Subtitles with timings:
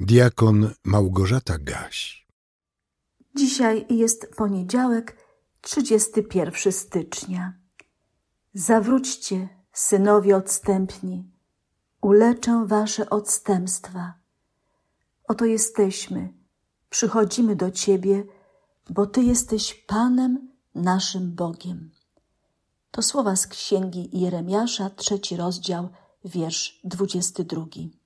[0.00, 2.26] Diakon Małgorzata Gaś.
[3.36, 5.16] Dzisiaj jest poniedziałek,
[5.60, 7.52] 31 stycznia.
[8.54, 11.30] Zawróćcie, synowie odstępni,
[12.00, 14.14] uleczę wasze odstępstwa.
[15.28, 16.32] Oto jesteśmy,
[16.90, 18.24] przychodzimy do Ciebie,
[18.90, 21.90] bo Ty jesteś Panem naszym Bogiem.
[22.90, 25.88] To słowa z księgi Jeremiasza, trzeci rozdział,
[26.24, 28.03] wiersz dwudziesty drugi.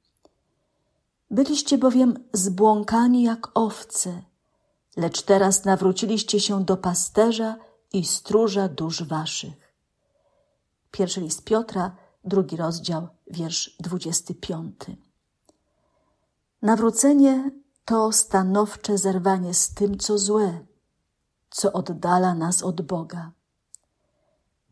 [1.30, 4.22] Byliście bowiem zbłąkani jak owce,
[4.96, 7.56] lecz teraz nawróciliście się do pasterza
[7.92, 9.74] i stróża dusz waszych.
[10.90, 14.96] Pierwszy list Piotra, drugi rozdział, wiersz dwudziesty piąty.
[16.62, 17.50] Nawrócenie
[17.84, 20.66] to stanowcze zerwanie z tym, co złe,
[21.50, 23.32] co oddala nas od Boga.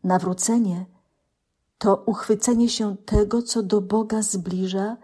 [0.03, 0.85] Nawrócenie
[1.77, 4.97] to uchwycenie się tego, co do Boga zbliża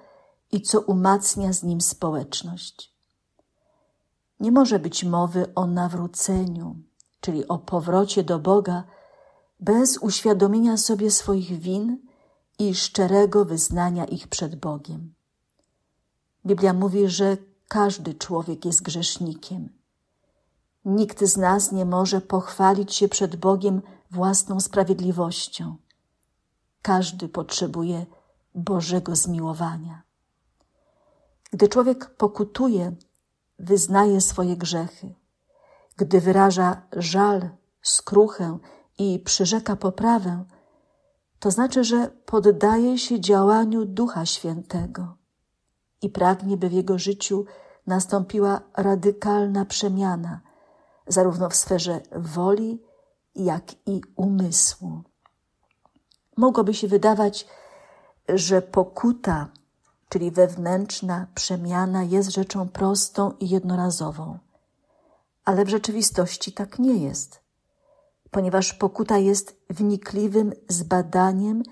[0.53, 2.93] i co umacnia z nim społeczność.
[4.39, 6.76] Nie może być mowy o nawróceniu,
[7.21, 8.84] czyli o powrocie do Boga,
[9.59, 11.98] bez uświadomienia sobie swoich win
[12.59, 15.13] i szczerego wyznania ich przed Bogiem.
[16.46, 17.37] Biblia mówi, że
[17.68, 19.70] każdy człowiek jest grzesznikiem.
[20.85, 23.81] Nikt z nas nie może pochwalić się przed Bogiem
[24.12, 25.76] własną sprawiedliwością.
[26.81, 28.05] Każdy potrzebuje
[28.55, 30.04] Bożego zmiłowania.
[31.54, 32.96] Gdy człowiek pokutuje,
[33.59, 35.15] wyznaje swoje grzechy,
[35.98, 37.49] gdy wyraża żal,
[37.82, 38.57] skruchę
[38.98, 40.46] i przyrzeka poprawę,
[41.40, 45.18] to znaczy, że poddaje się działaniu Ducha Świętego
[46.01, 47.46] i pragnie, by w jego życiu
[47.87, 50.41] nastąpiła radykalna przemiana,
[51.07, 52.81] zarówno w sferze woli,
[53.35, 55.04] jak i umysłu.
[56.37, 57.48] Mogłoby się wydawać,
[58.29, 59.49] że pokuta
[60.09, 64.38] czyli wewnętrzna przemiana jest rzeczą prostą i jednorazową.
[65.46, 67.40] Ale w rzeczywistości tak nie jest,
[68.31, 71.64] ponieważ pokuta jest wnikliwym zbadaniem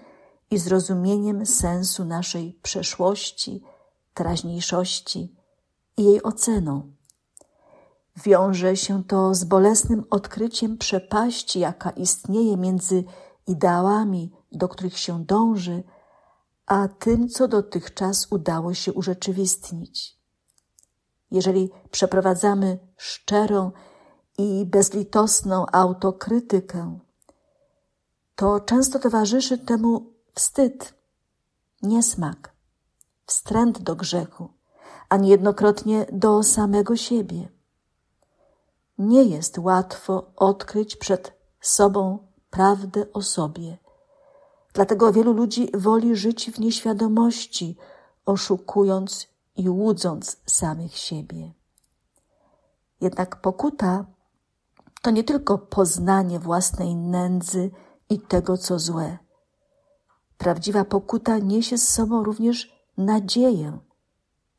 [0.52, 3.64] i zrozumieniem sensu naszej przeszłości,
[4.14, 5.36] teraźniejszości
[5.98, 6.92] i jej oceną.
[8.24, 13.04] Wiąże się to z bolesnym odkryciem przepaści, jaka istnieje między
[13.48, 15.84] ideałami, do których się dąży,
[16.72, 20.18] a tym, co dotychczas udało się urzeczywistnić.
[21.32, 23.72] Jeżeli przeprowadzamy szczerą
[24.38, 27.00] i bezlitosną autokrytykę,
[28.36, 30.94] to często towarzyszy temu wstyd,
[31.82, 32.54] niesmak,
[33.26, 34.50] wstręt do grzechu,
[35.10, 37.50] a niejednokrotnie do samego siebie.
[38.98, 43.78] Nie jest łatwo odkryć przed sobą prawdę o sobie–
[44.74, 47.78] Dlatego wielu ludzi woli żyć w nieświadomości,
[48.26, 51.52] oszukując i łudząc samych siebie.
[53.02, 54.06] Jednak pokuta
[55.02, 57.72] to nie tylko poznanie własnej nędzy
[58.10, 59.18] i tego, co złe.
[60.38, 63.80] Prawdziwa pokuta niesie z sobą również nadzieję,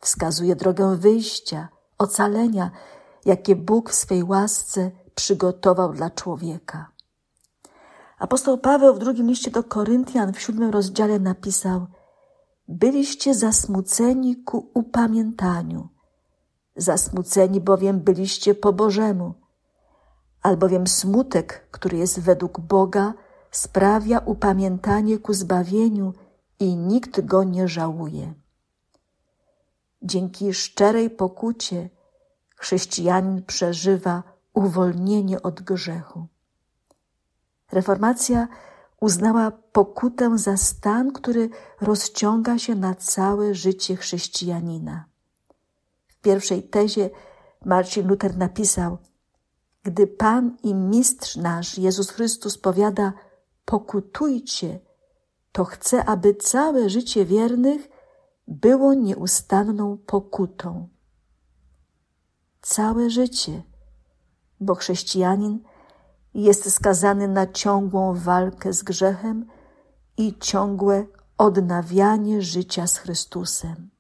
[0.01, 1.69] wskazuje drogę wyjścia,
[1.99, 2.71] ocalenia,
[3.25, 6.92] jakie Bóg w swej łasce przygotował dla człowieka.
[8.23, 11.87] Apostoł Paweł w drugim liście do Koryntian w siódmym rozdziale napisał:
[12.69, 15.89] Byliście zasmuceni ku upamiętaniu,
[16.77, 19.35] zasmuceni bowiem byliście po Bożemu,
[20.43, 23.15] albowiem smutek, który jest według Boga,
[23.51, 26.13] sprawia upamiętanie ku zbawieniu
[26.61, 28.35] i nikt go nie żałuje.
[30.03, 31.91] Dzięki szczerej pokucie
[32.57, 34.23] chrześcijanin przeżywa
[34.55, 36.27] uwolnienie od grzechu.
[37.73, 38.49] Reformacja
[39.01, 41.51] uznała pokutę za stan, który
[41.81, 45.05] rozciąga się na całe życie chrześcijanina.
[46.09, 47.11] W pierwszej tezie
[47.65, 48.99] Marcin Luther napisał:
[49.83, 53.13] Gdy Pan i Mistrz nasz Jezus Chrystus powiada:
[53.65, 54.81] Pokutujcie,
[55.53, 57.89] to chce, aby całe życie wiernych
[58.49, 60.89] było nieustanną pokutą.
[62.61, 63.63] Całe życie,
[64.61, 65.63] bo chrześcijanin
[66.35, 69.47] jest skazany na ciągłą walkę z grzechem
[70.17, 71.07] i ciągłe
[71.39, 73.91] odnawianie życia z Chrystusem.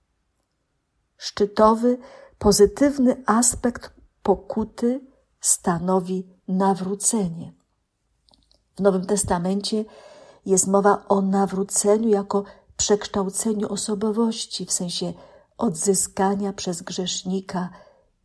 [1.16, 1.98] Szczytowy,
[2.38, 3.90] pozytywny aspekt
[4.22, 5.00] pokuty
[5.40, 7.52] stanowi nawrócenie.
[8.76, 9.84] W Nowym Testamencie
[10.46, 12.44] jest mowa o nawróceniu jako
[12.76, 15.12] przekształceniu osobowości, w sensie
[15.58, 17.70] odzyskania przez grzesznika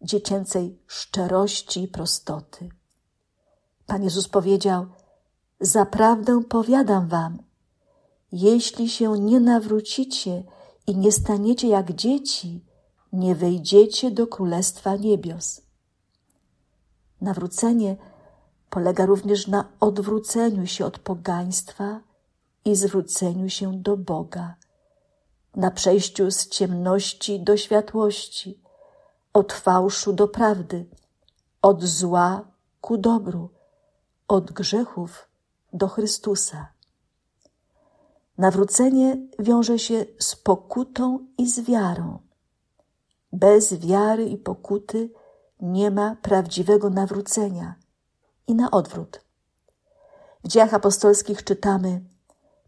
[0.02, 2.70] dziecięcej szczerości i prostoty.
[3.88, 4.86] Pan Jezus powiedział:
[5.60, 7.38] Zaprawdę powiadam wam,
[8.32, 10.44] jeśli się nie nawrócicie
[10.88, 12.66] i nie staniecie jak dzieci,
[13.14, 15.62] nie wejdziecie do Królestwa Niebios.
[17.22, 17.96] Nawrócenie
[18.70, 22.02] polega również na odwróceniu się od pogaństwa
[22.66, 24.56] i zwróceniu się do Boga,
[25.56, 28.60] na przejściu z ciemności do światłości,
[29.34, 30.86] od fałszu do prawdy,
[31.62, 32.42] od zła
[32.82, 33.57] ku dobru,
[34.28, 35.30] od grzechów
[35.74, 36.68] do Chrystusa.
[38.38, 42.20] Nawrócenie wiąże się z pokutą i z wiarą.
[43.34, 45.10] Bez wiary i pokuty
[45.62, 47.76] nie ma prawdziwego nawrócenia
[48.48, 49.22] i na odwrót.
[50.44, 52.02] W dziejach apostolskich czytamy: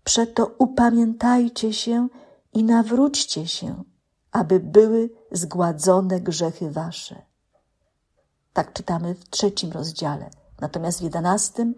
[0.04, 2.08] Przeto upamiętajcie się
[2.54, 3.84] i nawróćcie się,
[4.32, 7.22] aby były zgładzone grzechy wasze.
[8.54, 10.30] Tak czytamy w trzecim rozdziale.
[10.62, 11.76] Natomiast w jedenastym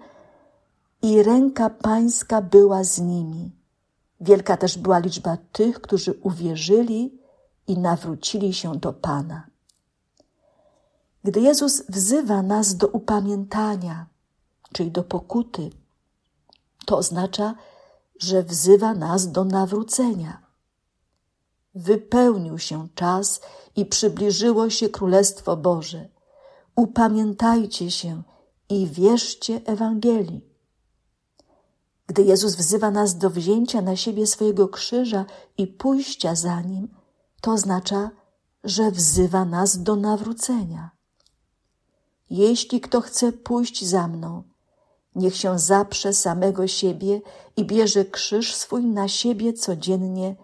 [1.02, 3.52] i ręka pańska była z nimi.
[4.22, 7.20] Wielka też była liczba tych, którzy uwierzyli
[7.68, 9.48] i nawrócili się do Pana.
[11.24, 14.06] Gdy Jezus wzywa nas do upamiętania,
[14.74, 15.70] czyli do pokuty,
[16.86, 17.56] to oznacza,
[18.20, 20.42] że wzywa nas do nawrócenia.
[21.76, 23.42] Wypełnił się czas
[23.76, 26.08] i przybliżyło się Królestwo Boże.
[26.76, 28.24] Upamiętajcie się
[28.72, 30.42] i wierzcie Ewangelii.
[32.08, 35.26] Gdy Jezus wzywa nas do wzięcia na siebie swojego krzyża
[35.58, 36.88] i pójścia za nim,
[37.42, 38.12] to oznacza,
[38.64, 40.92] że wzywa nas do nawrócenia.
[42.30, 44.44] Jeśli kto chce pójść za mną,
[45.16, 47.22] niech się zaprze samego siebie
[47.58, 50.36] i bierze krzyż swój na siebie codziennie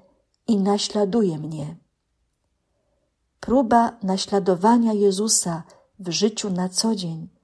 [0.47, 1.77] i naśladuje mnie.
[3.39, 5.63] Próba naśladowania Jezusa
[5.99, 7.36] w życiu na co dzień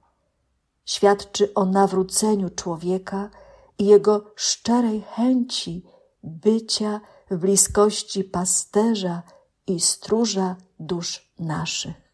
[0.84, 3.30] świadczy o nawróceniu człowieka
[3.78, 5.84] i jego szczerej chęci
[6.22, 7.00] bycia
[7.30, 9.22] w bliskości pasterza
[9.66, 12.04] i stróża dusz naszych.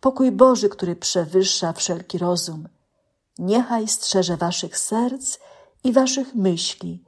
[0.00, 2.68] Pokój Boży, który przewyższa wszelki rozum,
[3.38, 5.38] niechaj strzeże waszych serc
[5.84, 7.04] i waszych myśli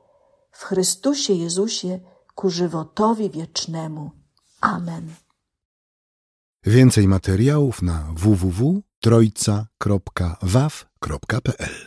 [0.52, 2.00] w Chrystusie Jezusie
[2.34, 4.10] ku żywotowi wiecznemu.
[4.60, 5.14] Amen.
[6.64, 8.12] Więcej materiałów na
[9.06, 11.86] www.trojca.waw.pl